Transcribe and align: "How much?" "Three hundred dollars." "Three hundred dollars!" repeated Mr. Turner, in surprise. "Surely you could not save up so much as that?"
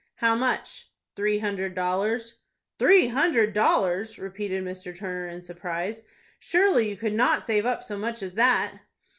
"How 0.15 0.33
much?" 0.33 0.89
"Three 1.15 1.37
hundred 1.37 1.75
dollars." 1.75 2.39
"Three 2.79 3.09
hundred 3.09 3.53
dollars!" 3.53 4.17
repeated 4.17 4.63
Mr. 4.63 4.97
Turner, 4.97 5.27
in 5.27 5.43
surprise. 5.43 6.01
"Surely 6.39 6.89
you 6.89 6.97
could 6.97 7.13
not 7.13 7.43
save 7.43 7.67
up 7.67 7.83
so 7.83 7.99
much 7.99 8.23
as 8.23 8.33
that?" 8.33 8.79